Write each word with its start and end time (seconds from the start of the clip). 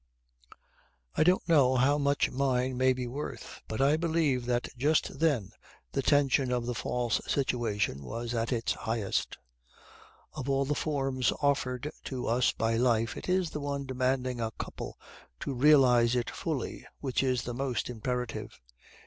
I 1.13 1.23
don't 1.23 1.47
know 1.47 1.75
how 1.75 1.99
much 1.99 2.31
mine 2.31 2.75
may 2.75 2.91
be 2.91 3.05
worth; 3.05 3.61
but 3.67 3.79
I 3.81 3.97
believe 3.97 4.47
that 4.47 4.67
just 4.75 5.19
then 5.19 5.51
the 5.91 6.01
tension 6.01 6.51
of 6.51 6.65
the 6.65 6.73
false 6.73 7.21
situation 7.27 8.03
was 8.03 8.33
at 8.33 8.51
its 8.51 8.71
highest. 8.73 9.37
Of 10.33 10.49
all 10.49 10.65
the 10.65 10.73
forms 10.73 11.31
offered 11.39 11.91
to 12.05 12.25
us 12.25 12.51
by 12.51 12.77
life 12.77 13.15
it 13.15 13.29
is 13.29 13.51
the 13.51 13.59
one 13.59 13.85
demanding 13.85 14.41
a 14.41 14.49
couple 14.57 14.97
to 15.41 15.53
realize 15.53 16.15
it 16.15 16.31
fully, 16.31 16.87
which 16.99 17.21
is 17.21 17.43
the 17.43 17.53
most 17.53 17.87
imperative. 17.87 18.59